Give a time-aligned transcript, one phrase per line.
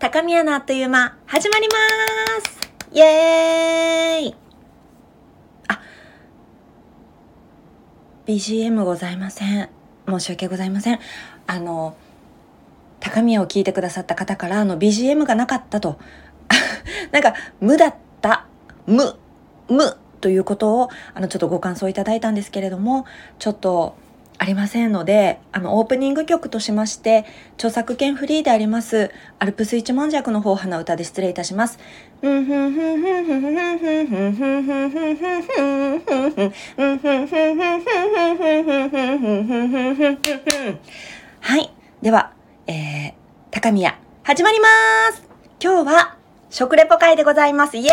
[0.00, 1.74] 高宮のあっという間、始まりま
[2.48, 4.36] すイエーイ
[5.66, 5.80] あ、
[8.24, 9.68] BGM ございません。
[10.08, 11.00] 申し訳ございません。
[11.48, 11.96] あの、
[13.00, 15.98] 高宮を聞いてくださった方から、あの、BGM がなかったと。
[17.10, 18.46] なんか、無だった、
[18.86, 19.18] 無、
[19.68, 23.04] 無ということを、あの、ちょっとご感想いただいたんですけれども、
[23.40, 23.96] ちょっと、
[24.40, 27.24] ありませんので、あの、オープニング曲としまして、
[27.54, 29.10] 著作権フリーであります、
[29.40, 31.78] アルプス一万尺の方鼻歌で失礼いたします。
[41.40, 41.72] はい。
[42.00, 42.32] では、
[42.68, 43.12] えー、
[43.50, 44.68] 高宮、始まりま
[45.12, 45.22] す
[45.60, 46.16] 今日は、
[46.50, 47.76] 食レポ会でございます。
[47.76, 47.90] イエ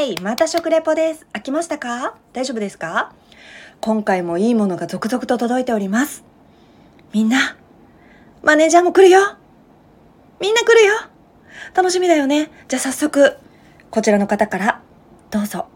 [0.00, 1.26] ーイまた食レポです。
[1.32, 2.16] 飽きましたか？
[2.32, 3.12] 大丈夫ですか？
[3.84, 6.24] 今回もいいものが続々と届いております。
[7.12, 7.54] みんな、
[8.42, 9.36] マネージャーも来るよ
[10.40, 10.94] みんな来るよ
[11.74, 12.50] 楽しみだよね。
[12.66, 13.36] じゃあ早速、
[13.90, 14.80] こちらの方から、
[15.30, 15.66] どうぞ。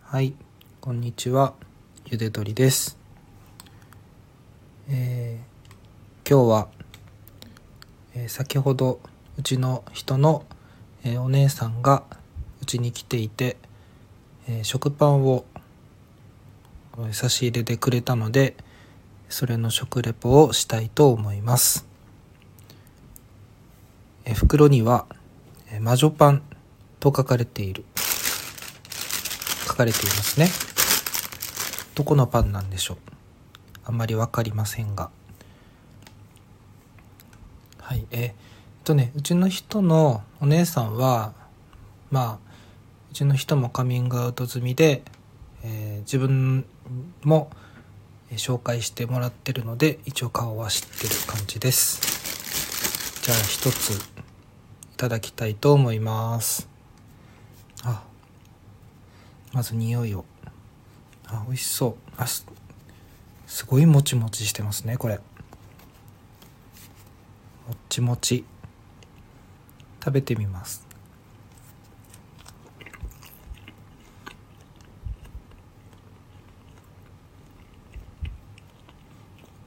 [0.00, 0.32] はい、
[0.80, 1.52] こんにちは。
[2.06, 2.96] ゆで鳥です。
[4.88, 6.68] えー、今日は、
[8.14, 9.00] えー、先ほど
[9.36, 10.46] うちの人の
[11.06, 12.02] えー、お姉さんが
[12.60, 13.56] うちに来ていて、
[14.48, 15.44] えー、食パンを
[17.12, 18.56] 差し入れてくれたので
[19.28, 21.86] それの食レポをしたいと思います、
[24.24, 25.06] えー、袋には
[25.70, 26.42] 「え魔女パン」
[26.98, 27.84] と書かれている。
[29.68, 30.48] 書かれていますね。
[31.94, 32.96] どこのパンなんでしょう。
[33.84, 35.10] あんまり分かりませんが。
[37.78, 38.45] はいえー
[38.86, 41.32] とねうちの人のお姉さんは
[42.12, 42.50] まあ
[43.10, 45.02] うちの人もカミングアウト済みで、
[45.64, 46.64] えー、自分
[47.24, 47.50] も
[48.30, 53.20] 紹介してもらってるので一応顔は知ってる感じです。
[53.22, 56.68] じゃあ一ついただきたいと思います。
[57.82, 58.04] あ
[59.52, 60.24] まず匂いを。
[61.26, 61.94] あ美味しそう。
[62.16, 62.46] あす
[63.66, 65.16] ごいもちもちしてますねこれ。
[65.16, 65.22] も
[67.88, 68.44] ちもち。
[70.06, 70.86] 食べてみます。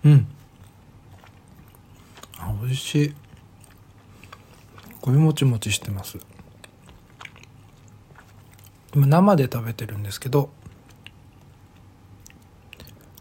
[0.06, 0.28] うん。
[2.38, 3.14] あ美味しい。
[5.02, 6.18] これもちもちしてます。
[8.96, 10.50] 今生で食べてるんですけど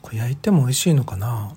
[0.00, 1.52] これ焼いても美味しいのかな？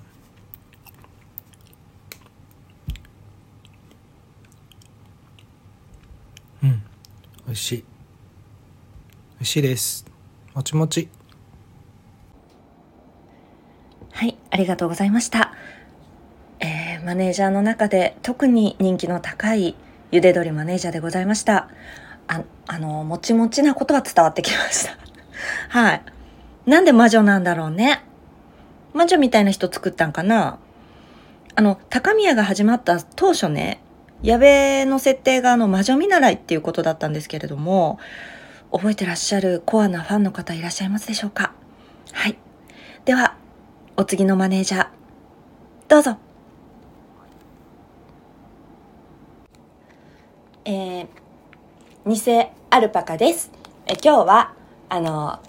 [7.46, 7.84] 美味しい美
[9.40, 10.06] 味しいです。
[10.54, 11.08] もちもち。
[14.12, 15.52] はいありがとうございました。
[16.60, 19.74] えー、マネージャーの中で特に人気の高い
[20.12, 21.68] ゆで鶏マネージャーでございました。
[22.28, 24.96] ああのもちもちなことは伝わってきました。
[25.68, 26.02] はい。
[26.66, 28.04] なんで魔女なんだろうね。
[28.94, 30.58] 魔女みたいな人作ったんかな。
[31.56, 33.80] あの高宮が始まった当初ね
[34.22, 37.98] 矢部の設定があの魔女見習いっていうことだったんですけれども、
[38.70, 41.52] 覚えてらっしゃるコアなファンの方いらっしゃいますでしょうか？
[42.12, 42.38] はい。
[43.04, 43.36] では、
[43.96, 44.86] お次のマネージャー、
[45.88, 46.16] どうぞ。
[50.64, 51.06] えー、
[52.06, 53.50] 偽アルパカです。
[53.86, 54.54] え今日は、
[54.88, 55.40] あの、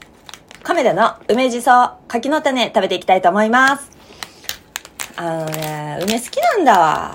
[0.64, 3.92] 亀田の梅じそ柿の種食べていきたいと思います。
[5.16, 7.14] あのね、梅好きなんだわ。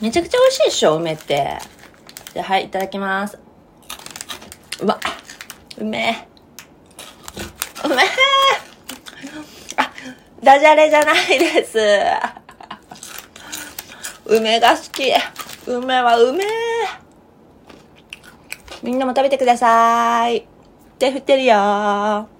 [0.00, 1.58] めちゃくちゃ美味しいでしょ、梅って。
[2.34, 3.38] じゃはい、いただきます。
[4.82, 5.00] うわ、
[5.78, 7.86] うめえ。
[7.86, 8.06] うめえ。
[9.76, 9.90] あ、
[10.42, 11.78] ダジャレじゃないです。
[14.26, 15.12] 梅が好き。
[15.66, 16.44] 梅は梅。
[18.82, 20.46] みんなも食べてください。
[20.98, 22.35] 手振ってるよ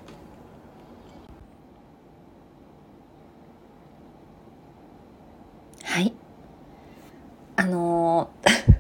[7.57, 8.31] あの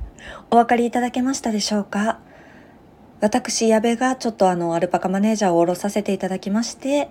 [0.51, 2.19] お分かりいただけましたでしょうか？
[3.21, 7.09] 私、矢部がちょっとあの、アルパカマネージャーを下ろさせていただきまして、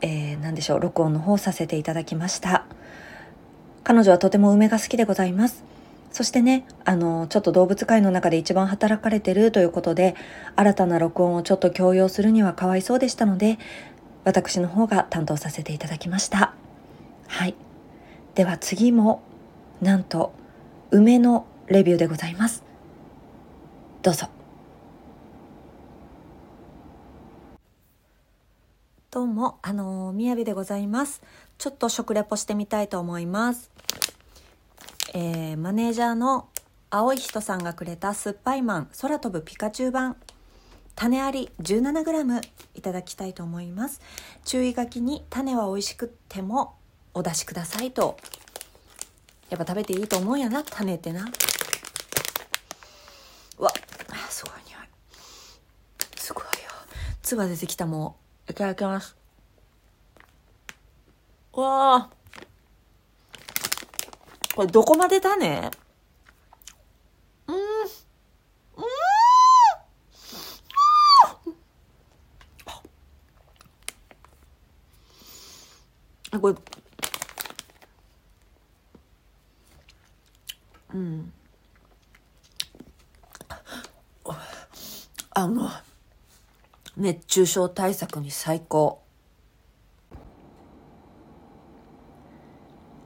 [0.00, 2.64] えー、何でしょう、録音の方させていただきました。
[3.82, 5.64] 彼女はとても梅が好きでございます。
[6.12, 10.14] そしてね、あの、ちょっと動物界の中で一番働かれてるということで、
[10.54, 13.58] 新たな録音をちょっと強要するにはかわいそうでしたので、
[14.24, 16.54] 私の方が担当させていただきました。
[17.26, 17.54] はい。
[18.34, 19.22] では次も、
[19.80, 20.32] なんと、
[20.90, 22.64] 梅のレビューでございます
[24.02, 24.28] どうぞ
[29.10, 31.22] どうも、あのー、みやびでございます。
[31.56, 33.70] ちょっと食レポしてみたいと思います。
[35.14, 36.48] えー、マネージャーの
[36.90, 40.16] 青い人さんがくれた酸っぱいマン空飛ぶピカチュウ版
[40.94, 44.00] 種あり 17g いただきたいと思います。
[44.44, 46.74] 注意書きに種は美味しくても
[47.14, 48.18] お出しくださいと。
[49.48, 51.24] やっぱ食べていいと思うんやな、種ってな。
[53.58, 53.70] うわ、
[54.28, 54.80] すごい匂い。
[56.16, 56.50] すごいよ。
[57.22, 58.16] 唾出てきたも
[58.48, 58.52] う。
[58.52, 59.16] いただきます。
[61.54, 62.10] うわあ。
[64.54, 65.70] これどこまで種
[67.46, 67.56] うん。
[67.56, 67.62] うん
[76.32, 76.38] あ。
[76.40, 76.54] これ、
[85.56, 85.70] の、
[86.96, 89.02] 熱中症対策に最高。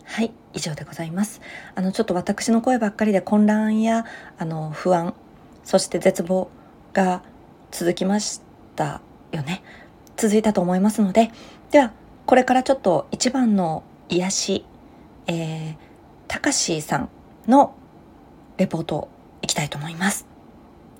[0.04, 1.40] はい、以上でございます。
[1.74, 4.04] あの、ちょっと私の声ばっかりで混乱や、
[4.38, 5.14] あの、不安、
[5.64, 6.50] そして絶望
[6.92, 7.22] が
[7.70, 8.40] 続きまし
[8.76, 9.00] た
[9.32, 9.62] よね。
[10.16, 11.30] 続いたと思いますので、
[11.70, 11.92] では、
[12.26, 14.64] これからちょっと一番の癒し、
[15.26, 15.76] えー、
[16.28, 17.08] たかしさん
[17.48, 17.74] の
[18.56, 19.08] レポート
[19.42, 20.26] いきたいと思います。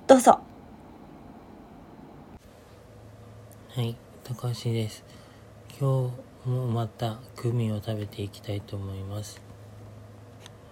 [0.07, 0.50] どうぞ。
[3.73, 3.95] はい
[4.25, 5.01] 高橋です。
[5.79, 6.11] 今
[6.43, 9.41] 日もまたグミを食べていきたいと思います。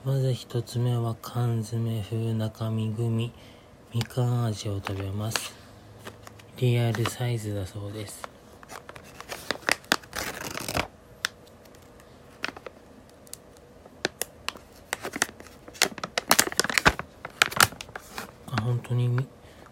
[0.03, 3.31] まず一つ目は缶詰風中身グミ。
[3.95, 5.55] みかん味を食べます。
[6.57, 8.21] リアルサイズだそうです。
[18.51, 19.25] あ本当に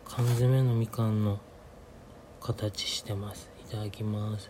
[0.05, 1.41] 缶詰のみかんの
[2.47, 3.49] 形してます。
[3.67, 4.49] いただきます。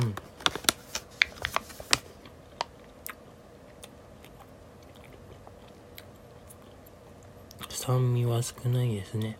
[0.00, 0.14] うん。
[7.68, 9.36] 酸味は少ないですね。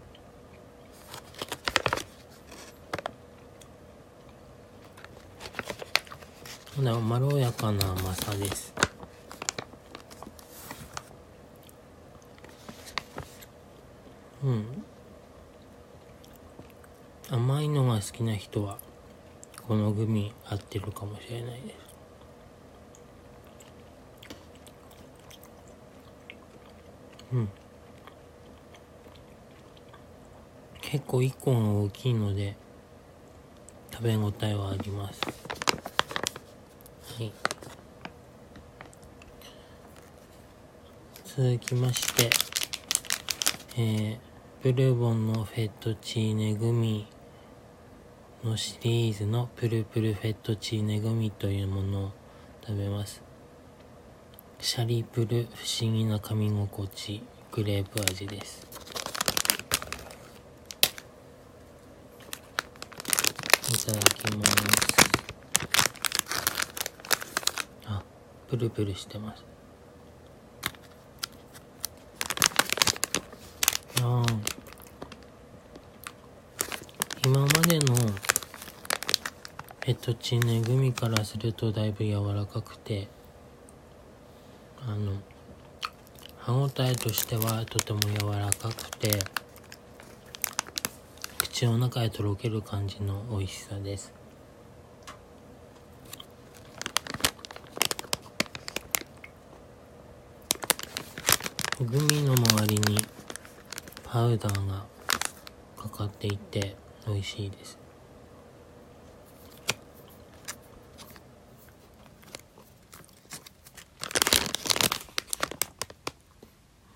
[6.76, 8.85] まろやかな甘さです。
[14.46, 14.64] うん。
[17.28, 18.78] 甘いのが好きな人は
[19.66, 21.76] このグミ合ってるかもしれないです。
[27.32, 27.48] うん。
[30.80, 32.54] 結構1個が大きいので
[33.92, 35.20] 食べ応えはあります。
[37.18, 37.32] はい。
[41.24, 42.30] 続きまして
[43.76, 44.25] えー
[44.66, 47.06] ブルボンのフェットチーネグミ
[48.42, 52.10] のシリーズのプルプルフェットチーネグミというものを
[52.66, 53.22] 食べます。
[54.58, 57.22] シャリプル不思議な噛み心地
[57.52, 58.66] グレープ味です。
[63.72, 64.52] いただきます。
[67.86, 68.02] あ
[68.48, 69.44] プルプルしてます
[74.02, 74.56] ああ
[77.26, 77.96] 今までの
[79.80, 83.08] ペットチンネグミからするとだいぶ柔らかくて
[84.80, 85.14] あの
[86.38, 89.18] 歯ごたえとしてはとても柔らかくて
[91.40, 94.12] 口の中へとろける感じの美味しさです。
[101.80, 103.04] グミの周りに
[104.04, 104.84] パウダーが
[105.76, 107.78] かかっていて美味しいです。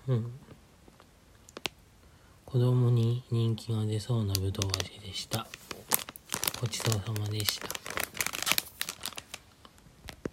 [0.07, 0.31] うん。
[2.45, 5.47] 子供に人気が出そうなぶどう味でした。
[6.59, 7.69] ごちそうさまでした。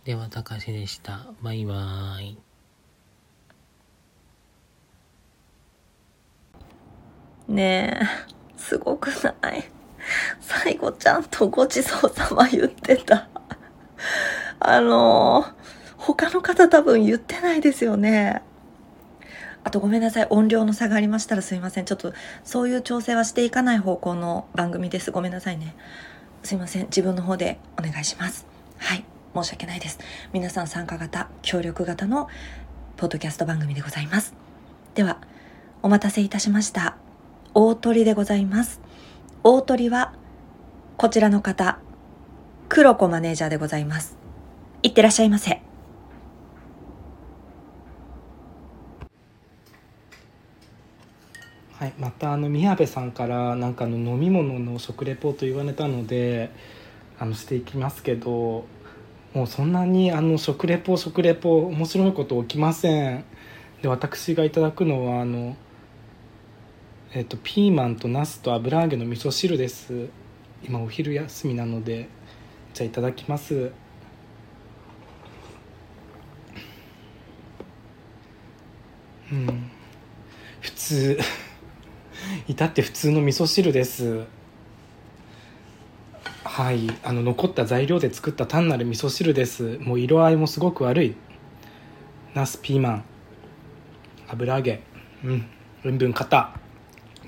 [0.05, 1.27] ではたかしでした。
[1.43, 2.39] バイバーイ。
[7.47, 8.01] ね
[8.35, 8.38] え。
[8.69, 9.09] すごく
[9.43, 9.65] ない？
[10.41, 13.29] 最後ちゃんとごちそうさま言ってた。
[14.61, 15.53] あのー、
[15.97, 18.43] 他の方多分言ってないですよね。
[19.65, 20.27] あとごめんなさい。
[20.29, 21.87] 音量の差がありましたらすいません。
[21.87, 22.13] ちょっと
[22.45, 25.11] そういう調整はしていかない方向の番組です。
[25.11, 25.75] ごめんなさいね。
[26.43, 26.85] すいません。
[26.85, 28.47] 自分の方でお願いします。
[28.79, 29.05] はい。
[29.35, 29.99] 申し訳ないです。
[30.33, 32.29] 皆さん参加型、協力型の
[32.97, 34.35] ポッドキャスト番組でございます。
[34.95, 35.19] では、
[35.83, 36.97] お待たせいたしました。
[37.55, 38.81] 大鳥でございます。
[39.43, 40.15] 大鳥は
[40.97, 41.79] こちらの方
[42.69, 44.17] 黒子マネージャーでございます。
[44.83, 45.63] いってらっしゃいませ。
[51.79, 56.51] はい、またあの宮部さんからなんかの飲み物の食レポと言われたので
[57.19, 58.67] あのしていきますけど
[59.33, 63.25] もうそんなにあの食レポ食レポ面白いこと起きません。
[63.81, 65.57] で私がいただくのはあの
[67.15, 70.11] えっとピーマンとナスと油揚げの味噌汁です。
[70.63, 72.07] 今お昼休みなので
[72.75, 73.73] じゃあいただきます。
[79.33, 79.71] うん。
[80.61, 81.19] 普通。
[82.47, 84.27] 至って普通の味噌汁です。
[86.45, 86.91] はい。
[87.03, 89.79] あの残った材料で作った単なる味噌汁です。
[89.79, 91.15] もう色合いもすごく悪い。
[92.35, 93.05] ナスピーマン
[94.29, 94.83] 油揚げ。
[95.25, 95.47] うん。
[95.85, 96.68] うんぶん硬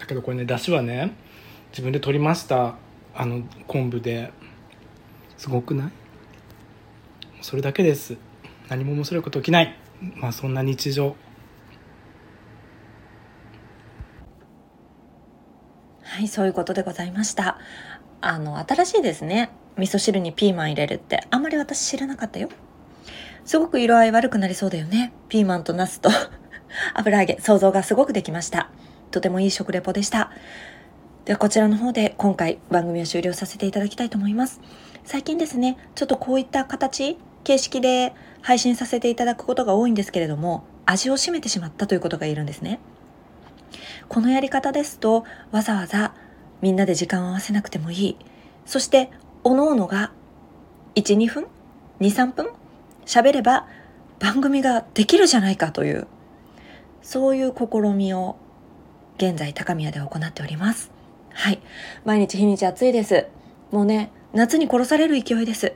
[0.01, 1.15] だけどこれねだしはね
[1.71, 2.75] 自分で取りました。
[3.15, 4.33] あの昆布で。
[5.37, 5.91] すごくない？
[7.41, 8.19] それだけです。
[8.69, 9.75] 何も面白いこと起きない。
[10.17, 11.17] まあそんな日常。
[16.03, 17.59] はいそういうことでございました。
[18.21, 19.51] あの新しいですね。
[19.79, 21.27] 味噌汁にピーマン入れるって。
[21.31, 22.51] あんまり私知らなかったよ。
[23.47, 25.15] すごく色合い悪くなりそうだよね。
[25.31, 26.11] ピーマンとナスと。
[26.93, 27.39] 油揚げ。
[27.41, 28.71] 想像がすごくできました。
[29.11, 30.31] とてもいい食レポでした。
[31.25, 34.61] ではこちらの方で今回番組を終了させていただきたいと思います。
[35.05, 42.81] 最近ですねちょっとこういった形形式で配信させていただくことが多いんですけれども味を占めてしまったということがいるんですね。
[44.09, 46.15] このやり方ですとわざわざ
[46.61, 48.17] みんなで時間を合わせなくてもいい。
[48.67, 49.11] そして
[49.45, 50.13] おのおのが
[50.95, 51.47] 12分
[52.01, 52.51] 23分
[53.07, 53.67] 喋れば
[54.19, 56.07] 番組ができるじゃないかという
[57.03, 58.37] そういう試みを
[59.21, 60.91] 現在高宮で行っております。
[61.35, 61.61] はい。
[62.07, 63.27] 毎日日にち暑いです。
[63.71, 65.75] もうね夏に殺される勢いです。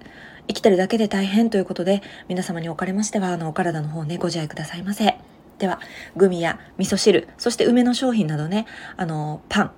[0.49, 1.51] 生きてるだけで大変。
[1.51, 5.19] ということで皆様におかれましてはあのお体の方ねご自愛くださいませ。
[5.59, 5.79] では
[6.17, 8.65] グミや味噌汁そして梅の商品などね
[8.97, 9.71] あのパン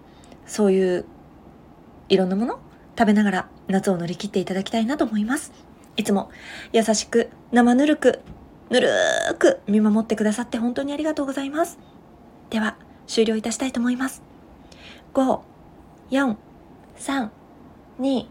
[0.46, 1.04] そういう
[2.08, 2.60] いろんなもの
[2.96, 5.52] 食べながら夏を乗り切っていただきたいなと思います。
[5.96, 6.30] いつも
[6.72, 8.20] 優しく生ぬるく
[8.70, 11.80] ぬるーく見守ってくださって本当にありがとうございます。
[12.50, 14.22] では終了いたしたいと思います。
[15.14, 15.40] 5
[16.10, 16.36] 4
[16.98, 17.28] 3
[18.00, 18.26] 2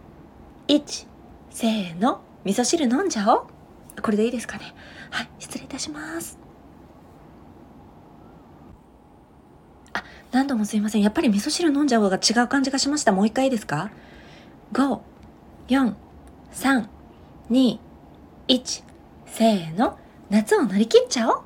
[0.67, 1.07] 1
[1.49, 2.21] せーの。
[2.43, 4.01] 味噌汁飲んじゃおう。
[4.01, 4.73] これでいいですかね。
[5.09, 6.37] はい失礼いたします。
[9.93, 11.01] あ何度もすいません。
[11.01, 13.11] やっぱり味噌汁飲んじゃおうが違う感じがしました。
[13.11, 13.89] もう一回いいですか。
[14.73, 14.99] 5
[15.69, 15.95] 4
[16.53, 16.87] 3
[17.49, 17.79] 2
[18.47, 18.83] 1
[19.25, 19.97] せーの。
[20.29, 21.41] 夏を乗り切っちゃおう。